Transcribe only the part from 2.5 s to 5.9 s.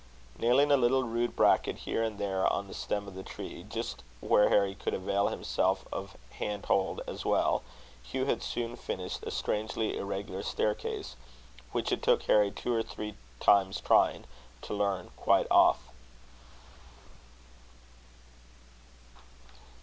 on the stem of the tree, just where Harry could avail himself